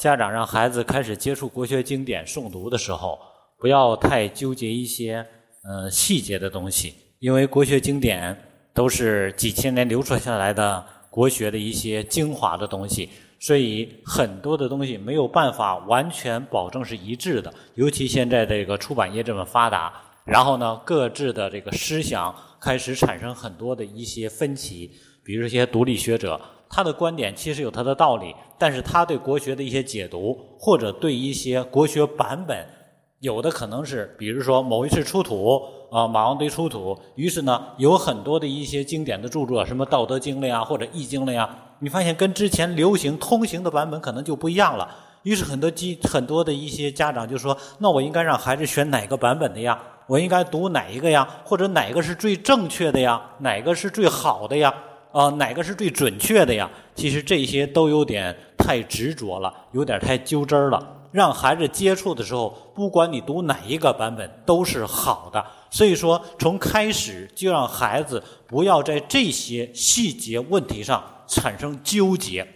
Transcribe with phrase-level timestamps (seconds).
[0.00, 3.18] 家长让孩子开始接触国学经典诵读的时候，
[3.58, 5.16] 不要太纠结一些
[5.62, 8.34] 呃细节的东西，因为国学经典
[8.72, 17.52] 都是几千年流传下来的国学的一些精华的东西，所以很多的东西没有办法完全保证是一致的。
[17.74, 19.92] 尤其现在这个出版业这么发达，
[20.24, 24.92] 然后呢，各自的这个思想开始产生很多的一些分歧，
[25.22, 26.40] 比如一些独立学者。
[26.72, 32.64] 他的观点其实有他的道理，但是他对国学的一些解读，或者对一些国学版本，
[33.18, 41.50] 有的可能是，比如说某一次出土啊，马王堆出土，于是呢，有很多的一些经典的著作，什么《道德经》了呀，或者《易经》了呀，
[41.80, 44.88] 你发现跟之前流行通行的版本可能就不一样了。
[45.24, 49.78] 于是很多基很多的一些家长就说：“那我应该让孩子选哪个版本的呀？
[50.06, 51.28] 我应该读哪一个呀？
[51.44, 53.20] 或者哪个是最正确的呀？
[53.40, 54.72] 哪个是最好的呀？”
[55.12, 56.70] 啊，哪个是最准确的呀？
[56.94, 60.96] 其实这些都有点太执着了，有点太揪真儿了。
[61.10, 65.44] 让孩子接触的时候，不管你读哪一个版本都是好的。
[65.68, 72.46] 所以说，从开始就让孩子不要在这些细节问题上产生纠结，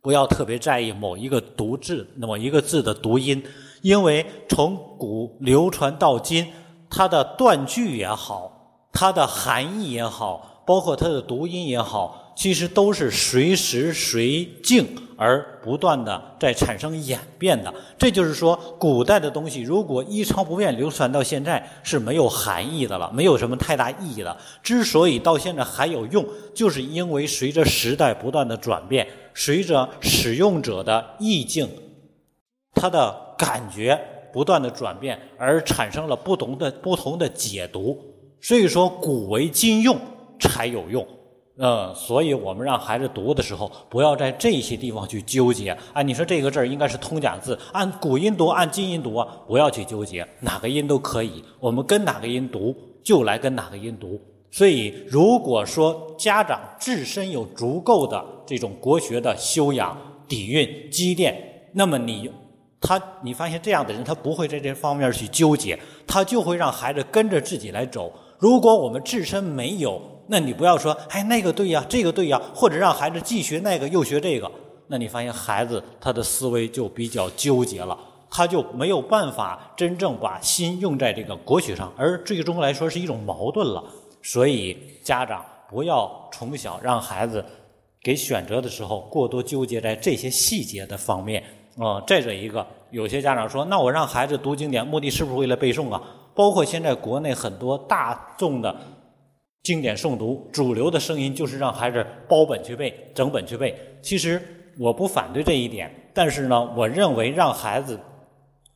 [0.00, 3.42] 不要特别在意某一个读字、某一个字的读音，
[3.82, 6.46] 因为从古流传到今，
[6.88, 10.53] 它的断句也好，它的含义也好。
[10.66, 17.72] 包括它的读音也好，其实都是随时随境而不断的在产生演变的。
[17.96, 24.36] 这就是说，古代的东西如果一成不变流传到现在是没有含义的了，没有什么太大意义了。
[24.62, 31.68] 之所以到现在还有用，就是因为随着时代不断的转变，随着使用者的意境，
[32.74, 34.00] 他的感觉
[34.32, 37.96] 不断的转变，而产生了不同的不同的解读。
[38.40, 39.96] 所以说，古为今用。
[40.40, 41.06] 才有用，
[41.58, 45.70] 嗯，所以我们让孩子读的时候，不要在这些地方去纠结。
[45.92, 54.20] 啊，你说这个字儿应该是通假字，按古音读，按今音读啊，不要去纠结，哪个音都可以，我们跟哪个音读就来跟哪个音读。
[54.50, 59.96] 所以，如果说家长自身有足够的这种国学的修养、
[60.28, 62.30] 底蕴、积淀，那么你
[62.80, 65.76] 他你发现这样的人，他不会在这方面去纠结，
[66.06, 68.12] 他就会让孩子跟着自己来走。
[68.38, 74.50] 如果我们自身没有，那你不要说，哎，那个对呀，这个对呀，或者让孩子既学那个又学这个，
[74.86, 77.98] 那你发现孩子他的思维就比较纠结了，
[78.30, 83.84] 他就没有办法真正把心用在这个国学上，而最终来说是一种矛盾了。
[84.22, 87.44] 所以家长不要从小让孩子
[88.02, 91.44] 给选择的时候过多纠结在这些细节的方面
[91.76, 92.02] 啊。
[92.06, 96.02] 再者一个，有些家长说，那我让孩子读经典，目的是不是为了背诵啊？
[96.34, 98.74] 包括现在国内很多大众的。
[99.64, 103.74] 经典诵读，主流的声音就是让孩子包本去背，整本去背。
[104.02, 104.40] 其实
[104.78, 107.98] 我不反对这一点，但是呢，我认为让孩子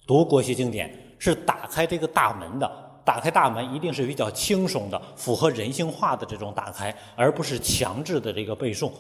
[0.07, 2.67] 读国学经典是打开这个大门的，
[3.05, 8.91] 打开大门一定是比较轻松的，符合人性化的这种打开，而不是强制的这个背诵。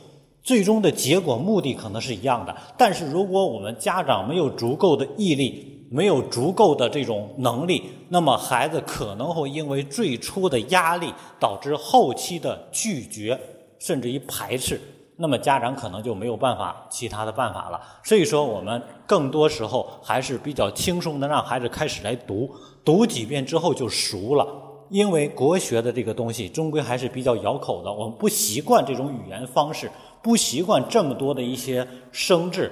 [0.43, 13.39] 最终的结果目的可能是一样的，但是如果我们家长没有足够的毅力，没有足够的这种能力，那么孩子可能会因为最初的压力导致后期的拒绝，
[13.79, 14.81] 甚至于排斥。
[15.17, 17.81] 那么家长可能就没有办法其他的办法了。
[18.05, 22.49] 所以说，我们更多时候还是比较轻松的，让孩子开始来读，
[22.85, 24.47] 读几遍之后就熟了。
[24.91, 29.91] 因为国学的这个东西终归还是比较咬口的，我们不习惯这种语言方式，
[30.23, 32.71] 不习惯这么多的一些生字。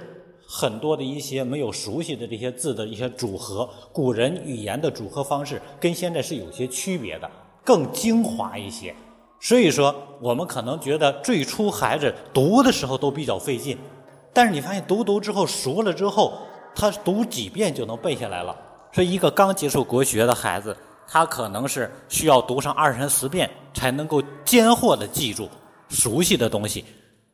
[0.48, 7.28] 很多的一些没有熟悉的这些字的一些组合，古人语言的组合方式跟现在是有些区别的，
[7.64, 8.94] 更精华一些。
[9.40, 13.76] 所以说，我们可能觉得最初孩子读的时候都比较费劲，
[14.32, 16.38] 但是你发现读读之后熟了之后，
[16.74, 18.56] 他读几遍就能背下来了。
[18.92, 20.74] 所以，一个刚接触国学的孩子，
[21.06, 25.48] 他可能是需要读上二三十遍才能够间或的记住
[25.88, 26.84] 熟悉的东西。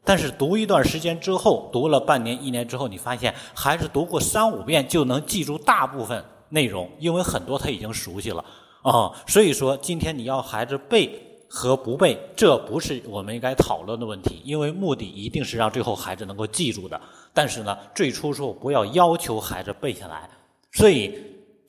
[0.05, 8.45] 但是读一段时间之后，读了半年、一年之后，你发现孩子读过三五遍就能记住大部分内容，因为很多他已经熟悉了
[8.83, 9.13] 啊。
[9.27, 11.09] 所以说，今天你要孩子背
[11.49, 17.01] 和不背，这不是我们应该讨论的问题，因为目的一定是让最后孩子能够记住的。
[17.33, 20.29] 但是呢，最初时候不要要求孩子背下来，
[20.73, 21.15] 所以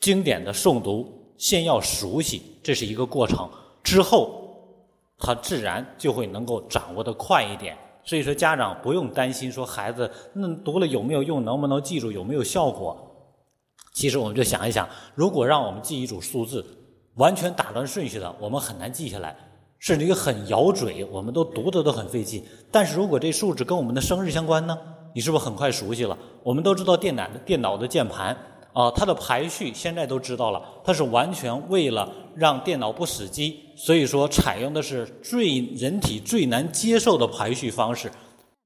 [0.01, 1.07] 经典的诵读
[1.37, 3.47] 先要熟悉，这是一个过程，
[3.83, 4.57] 之后
[5.19, 7.77] 他自然就会能够掌握的快一点。
[8.05, 13.09] 所以说，家长不用担心说孩子那读了有没有用，能不能记住，有没有效果。
[13.93, 16.65] 其实我们就想一想，如果让我们记一组数字，
[17.15, 19.35] 完全打乱顺序的，我们很难记下来，
[19.79, 22.43] 甚至于很咬嘴，我们都读的都很费劲。
[22.71, 24.77] 但是如果这数字跟我们的生日相关呢，
[25.13, 26.17] 你是不是很快熟悉了？
[26.41, 28.35] 我们都知道电脑的电脑的键盘
[28.73, 38.11] 啊，它的排序现在都知道了，它是完全为了让电脑不死机，所以说采用的是最人体最难接受的排序方式，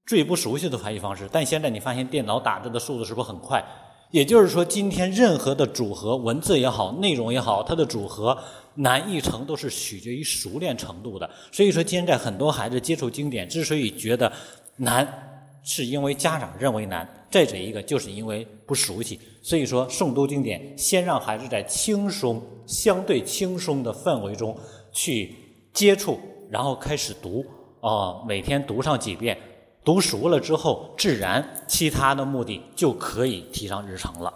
[0.06, 1.28] 最不熟悉的排序方式。
[1.32, 3.64] 但现在你发现电脑打字的速度是不是很快？
[4.12, 8.38] 也就是说，今天任何的组合，文字也好，内容也好，它的组合
[8.76, 11.30] 难易程度是取决于熟练程度的。
[11.52, 14.32] 所以说，现在很多孩子接触经典之所以觉得
[14.78, 15.06] 难，
[15.70, 19.20] 是因为家长认为难；再者一个，就是因为不熟悉。
[19.42, 24.58] 所以说，诵读经典，先让孩子在轻松、相对轻松的氛围中
[24.94, 25.36] 去
[25.74, 26.18] 接触，
[26.50, 27.46] 然后开始读，
[27.82, 29.38] 啊，每天读上几遍。
[29.84, 34.34] 读熟了之后，自然其他的目的就可以提上日程了。